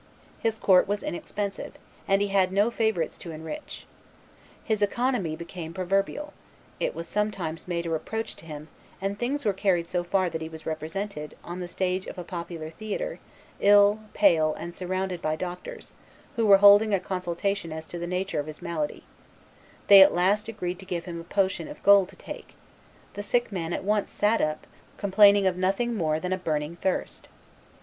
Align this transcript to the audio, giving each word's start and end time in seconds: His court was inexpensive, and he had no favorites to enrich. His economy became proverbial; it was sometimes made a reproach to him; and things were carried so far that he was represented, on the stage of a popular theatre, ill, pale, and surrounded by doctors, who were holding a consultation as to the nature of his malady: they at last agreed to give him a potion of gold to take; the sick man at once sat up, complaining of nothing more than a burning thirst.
His 0.39 0.57
court 0.57 0.87
was 0.87 1.03
inexpensive, 1.03 1.73
and 2.07 2.23
he 2.23 2.29
had 2.29 2.51
no 2.51 2.71
favorites 2.71 3.19
to 3.19 3.29
enrich. 3.31 3.85
His 4.63 4.81
economy 4.81 5.35
became 5.35 5.75
proverbial; 5.75 6.33
it 6.79 6.95
was 6.95 7.07
sometimes 7.07 7.67
made 7.67 7.85
a 7.85 7.91
reproach 7.91 8.35
to 8.37 8.47
him; 8.47 8.67
and 8.99 9.19
things 9.19 9.45
were 9.45 9.53
carried 9.53 9.87
so 9.87 10.03
far 10.03 10.27
that 10.31 10.41
he 10.41 10.49
was 10.49 10.65
represented, 10.65 11.37
on 11.43 11.59
the 11.59 11.67
stage 11.67 12.07
of 12.07 12.17
a 12.17 12.23
popular 12.23 12.71
theatre, 12.71 13.19
ill, 13.59 13.99
pale, 14.15 14.55
and 14.55 14.73
surrounded 14.73 15.21
by 15.21 15.35
doctors, 15.35 15.93
who 16.35 16.47
were 16.47 16.57
holding 16.57 16.95
a 16.95 16.99
consultation 16.99 17.71
as 17.71 17.85
to 17.85 17.99
the 17.99 18.07
nature 18.07 18.39
of 18.39 18.47
his 18.47 18.59
malady: 18.59 19.03
they 19.85 20.01
at 20.01 20.15
last 20.15 20.47
agreed 20.47 20.79
to 20.79 20.85
give 20.87 21.05
him 21.05 21.21
a 21.21 21.25
potion 21.25 21.67
of 21.67 21.83
gold 21.83 22.09
to 22.09 22.15
take; 22.15 22.55
the 23.13 23.21
sick 23.21 23.51
man 23.51 23.71
at 23.71 23.83
once 23.83 24.09
sat 24.09 24.41
up, 24.41 24.65
complaining 24.97 25.45
of 25.45 25.57
nothing 25.57 25.93
more 25.93 26.19
than 26.19 26.33
a 26.33 26.39
burning 26.39 26.75
thirst. 26.77 27.27